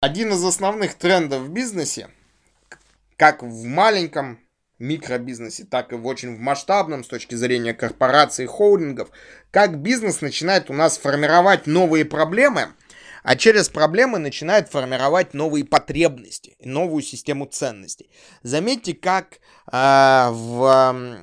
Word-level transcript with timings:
Один 0.00 0.30
из 0.32 0.44
основных 0.44 0.94
трендов 0.94 1.42
в 1.42 1.48
бизнесе, 1.48 2.08
как 3.16 3.42
в 3.42 3.64
маленьком 3.64 4.38
микробизнесе, 4.78 5.64
так 5.64 5.92
и 5.92 5.96
в 5.96 6.06
очень 6.06 6.38
масштабном 6.38 7.02
с 7.02 7.08
точки 7.08 7.34
зрения 7.34 7.74
корпораций 7.74 8.44
и 8.44 8.48
холдингов, 8.48 9.10
как 9.50 9.80
бизнес 9.80 10.20
начинает 10.20 10.70
у 10.70 10.72
нас 10.72 10.98
формировать 10.98 11.66
новые 11.66 12.04
проблемы, 12.04 12.68
а 13.24 13.34
через 13.34 13.70
проблемы 13.70 14.18
начинает 14.18 14.68
формировать 14.68 15.34
новые 15.34 15.64
потребности, 15.64 16.54
новую 16.60 17.02
систему 17.02 17.46
ценностей. 17.46 18.08
Заметьте, 18.44 18.94
как 18.94 19.40
э, 19.66 20.28
в 20.30 20.94
э, 20.94 21.18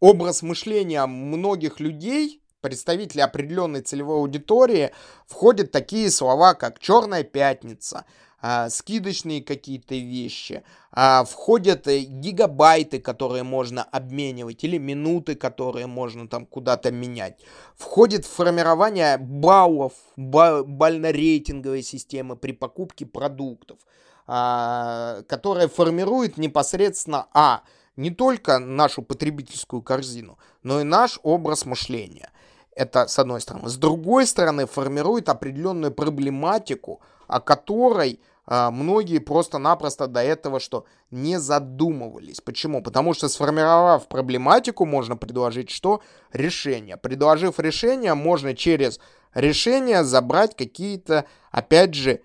образ 0.00 0.40
мышления 0.40 1.04
многих 1.04 1.78
людей 1.78 2.37
представители 2.60 3.20
определенной 3.20 3.82
целевой 3.82 4.18
аудитории 4.18 4.90
входят 5.26 5.70
такие 5.72 6.10
слова, 6.10 6.54
как 6.54 6.78
«черная 6.78 7.24
пятница», 7.24 8.04
а, 8.40 8.70
скидочные 8.70 9.42
какие-то 9.42 9.96
вещи, 9.96 10.62
а, 10.92 11.24
входят 11.24 11.88
э, 11.88 12.00
гигабайты, 12.00 13.00
которые 13.00 13.42
можно 13.42 13.82
обменивать, 13.82 14.62
или 14.62 14.78
минуты, 14.78 15.34
которые 15.34 15.88
можно 15.88 16.28
там 16.28 16.46
куда-то 16.46 16.92
менять. 16.92 17.40
Входит 17.76 18.24
формирование 18.24 19.18
баллов, 19.18 19.92
бально-рейтинговой 20.16 21.82
системы 21.82 22.36
при 22.36 22.52
покупке 22.52 23.06
продуктов, 23.06 23.80
а, 24.28 25.22
которая 25.26 25.66
формирует 25.66 26.36
непосредственно, 26.36 27.26
а, 27.34 27.62
не 27.96 28.12
только 28.12 28.60
нашу 28.60 29.02
потребительскую 29.02 29.82
корзину, 29.82 30.38
но 30.62 30.80
и 30.80 30.84
наш 30.84 31.18
образ 31.24 31.66
мышления. 31.66 32.30
Это 32.78 33.08
с 33.08 33.18
одной 33.18 33.40
стороны. 33.40 33.68
С 33.68 33.76
другой 33.76 34.24
стороны, 34.24 34.66
формирует 34.66 35.28
определенную 35.28 35.90
проблематику, 35.90 37.00
о 37.26 37.40
которой 37.40 38.20
а, 38.46 38.70
многие 38.70 39.18
просто-напросто 39.18 40.06
до 40.06 40.22
этого 40.22 40.60
что 40.60 40.86
не 41.10 41.40
задумывались. 41.40 42.40
Почему? 42.40 42.80
Потому 42.80 43.14
что 43.14 43.28
сформировав 43.28 44.06
проблематику, 44.06 44.86
можно 44.86 45.16
предложить 45.16 45.70
что? 45.70 46.02
Решение. 46.32 46.96
Предложив 46.96 47.58
решение, 47.58 48.14
можно 48.14 48.54
через 48.54 49.00
решение 49.34 50.04
забрать 50.04 50.56
какие-то, 50.56 51.24
опять 51.50 51.94
же, 51.94 52.20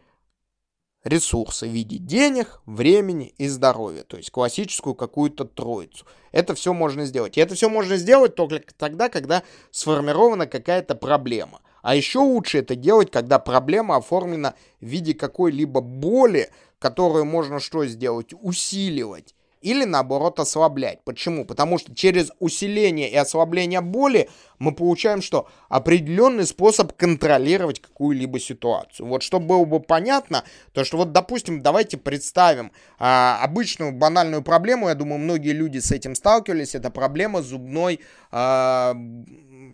ресурсы 1.03 1.67
в 1.67 1.71
виде 1.71 1.97
денег, 1.97 2.61
времени 2.65 3.33
и 3.37 3.47
здоровья. 3.47 4.03
То 4.03 4.17
есть 4.17 4.31
классическую 4.31 4.95
какую-то 4.95 5.45
троицу. 5.45 6.05
Это 6.31 6.55
все 6.55 6.73
можно 6.73 7.05
сделать. 7.05 7.37
И 7.37 7.41
это 7.41 7.55
все 7.55 7.69
можно 7.69 7.97
сделать 7.97 8.35
только 8.35 8.61
тогда, 8.77 9.09
когда 9.09 9.43
сформирована 9.71 10.47
какая-то 10.47 10.95
проблема. 10.95 11.61
А 11.81 11.95
еще 11.95 12.19
лучше 12.19 12.59
это 12.59 12.75
делать, 12.75 13.11
когда 13.11 13.39
проблема 13.39 13.97
оформлена 13.97 14.55
в 14.79 14.85
виде 14.85 15.13
какой-либо 15.13 15.81
боли, 15.81 16.49
которую 16.79 17.25
можно 17.25 17.59
что 17.59 17.85
сделать? 17.85 18.33
Усиливать 18.41 19.35
или 19.63 19.85
наоборот 19.85 20.39
ослаблять. 20.39 21.03
Почему? 21.05 21.45
Потому 21.45 21.77
что 21.79 21.95
через 21.95 22.31
усиление 22.39 23.09
и 23.09 23.15
ослабление 23.15 23.79
боли 23.79 24.29
мы 24.59 24.75
получаем 24.75 25.21
что? 25.21 25.47
Определенный 25.69 26.45
способ 26.45 26.93
контролировать 26.93 27.79
какую-либо 27.79 28.39
ситуацию. 28.39 29.07
Вот 29.07 29.23
чтобы 29.23 29.47
было 29.47 29.65
бы 29.65 29.79
понятно, 29.79 30.43
то 30.73 30.83
что 30.83 30.97
вот, 30.97 31.13
допустим, 31.13 31.61
давайте 31.61 31.97
представим 31.97 32.71
а, 32.99 33.39
обычную 33.41 33.93
банальную 33.93 34.43
проблему, 34.43 34.89
я 34.89 34.95
думаю, 34.95 35.19
многие 35.19 35.53
люди 35.53 35.79
с 35.79 35.91
этим 35.91 36.13
сталкивались, 36.13 36.75
это 36.75 36.89
проблема 36.89 37.41
зубной, 37.41 38.01
а, 38.31 38.95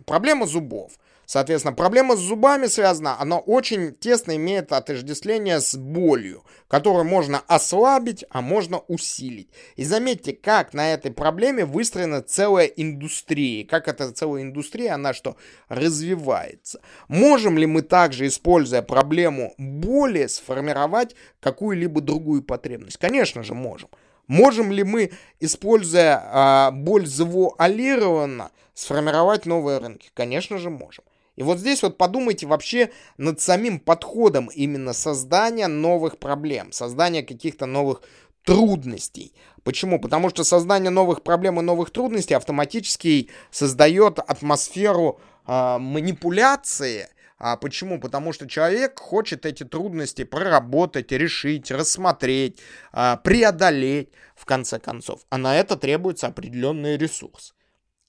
проблема 0.06 0.46
зубов. 0.46 0.92
Соответственно, 1.30 1.76
проблема 1.76 2.16
с 2.16 2.18
зубами 2.18 2.66
связана, 2.66 3.16
она 3.20 3.38
очень 3.38 3.94
тесно 3.94 4.34
имеет 4.34 4.72
отождествление 4.72 5.60
с 5.60 5.76
болью, 5.76 6.42
которую 6.66 7.04
можно 7.04 7.40
ослабить, 7.46 8.24
а 8.30 8.40
можно 8.40 8.80
усилить. 8.88 9.48
И 9.76 9.84
заметьте, 9.84 10.32
как 10.32 10.74
на 10.74 10.92
этой 10.92 11.12
проблеме 11.12 11.64
выстроена 11.64 12.20
целая 12.20 12.66
индустрия. 12.66 13.64
Как 13.64 13.86
эта 13.86 14.10
целая 14.10 14.42
индустрия, 14.42 14.94
она 14.94 15.14
что, 15.14 15.36
развивается. 15.68 16.80
Можем 17.06 17.58
ли 17.58 17.66
мы 17.66 17.82
также, 17.82 18.26
используя 18.26 18.82
проблему 18.82 19.54
боли, 19.56 20.26
сформировать 20.26 21.14
какую-либо 21.38 22.00
другую 22.00 22.42
потребность? 22.42 22.96
Конечно 22.96 23.44
же, 23.44 23.54
можем. 23.54 23.88
Можем 24.26 24.72
ли 24.72 24.82
мы, 24.82 25.12
используя 25.38 26.20
а, 26.24 26.70
боль 26.72 27.06
завуалированно, 27.06 28.50
сформировать 28.74 29.46
новые 29.46 29.78
рынки? 29.78 30.10
Конечно 30.12 30.58
же, 30.58 30.70
можем. 30.70 31.04
И 31.36 31.42
вот 31.42 31.58
здесь 31.58 31.82
вот 31.82 31.96
подумайте 31.96 32.46
вообще 32.46 32.90
над 33.16 33.40
самим 33.40 33.80
подходом 33.80 34.48
именно 34.48 34.92
создания 34.92 35.68
новых 35.68 36.18
проблем, 36.18 36.72
создания 36.72 37.22
каких-то 37.22 37.66
новых 37.66 38.02
трудностей. 38.44 39.34
Почему? 39.62 40.00
Потому 40.00 40.30
что 40.30 40.44
создание 40.44 40.90
новых 40.90 41.22
проблем 41.22 41.60
и 41.60 41.62
новых 41.62 41.90
трудностей 41.90 42.34
автоматически 42.34 43.30
создает 43.50 44.18
атмосферу 44.18 45.20
э, 45.46 45.78
манипуляции. 45.78 47.08
А 47.38 47.56
почему? 47.56 48.00
Потому 48.00 48.32
что 48.32 48.46
человек 48.46 48.98
хочет 48.98 49.46
эти 49.46 49.64
трудности 49.64 50.24
проработать, 50.24 51.12
решить, 51.12 51.70
рассмотреть, 51.70 52.58
э, 52.92 53.16
преодолеть, 53.22 54.10
в 54.34 54.46
конце 54.46 54.78
концов. 54.78 55.20
А 55.28 55.36
на 55.36 55.56
это 55.56 55.76
требуется 55.76 56.26
определенный 56.26 56.96
ресурс. 56.96 57.54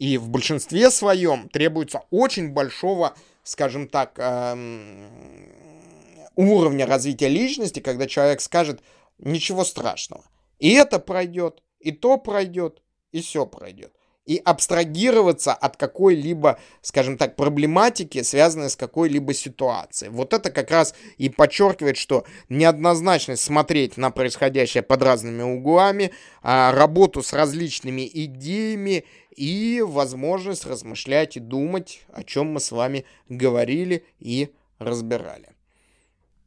И 0.01 0.17
в 0.17 0.29
большинстве 0.29 0.89
своем 0.89 1.47
требуется 1.47 2.01
очень 2.09 2.49
большого, 2.49 3.13
скажем 3.43 3.87
так, 3.87 4.17
эм, 4.17 5.07
уровня 6.35 6.87
развития 6.87 7.27
личности, 7.27 7.81
когда 7.81 8.07
человек 8.07 8.41
скажет 8.41 8.81
ничего 9.19 9.63
страшного. 9.63 10.23
И 10.57 10.73
это 10.73 10.97
пройдет, 10.97 11.61
и 11.79 11.91
то 11.91 12.17
пройдет, 12.17 12.81
и 13.11 13.21
все 13.21 13.45
пройдет 13.45 13.93
и 14.25 14.41
абстрагироваться 14.45 15.53
от 15.53 15.77
какой-либо, 15.77 16.59
скажем 16.81 17.17
так, 17.17 17.35
проблематики, 17.35 18.21
связанной 18.21 18.69
с 18.69 18.75
какой-либо 18.75 19.33
ситуацией. 19.33 20.11
Вот 20.11 20.33
это 20.33 20.51
как 20.51 20.69
раз 20.69 20.93
и 21.17 21.29
подчеркивает, 21.29 21.97
что 21.97 22.25
неоднозначность 22.47 23.43
смотреть 23.43 23.97
на 23.97 24.11
происходящее 24.11 24.83
под 24.83 25.01
разными 25.01 25.41
углами, 25.41 26.11
а 26.43 26.71
работу 26.71 27.23
с 27.23 27.33
различными 27.33 28.09
идеями 28.13 29.05
и 29.35 29.81
возможность 29.85 30.65
размышлять 30.65 31.37
и 31.37 31.39
думать, 31.39 32.03
о 32.11 32.23
чем 32.23 32.53
мы 32.53 32.59
с 32.59 32.71
вами 32.71 33.05
говорили 33.29 34.05
и 34.19 34.53
разбирали. 34.79 35.55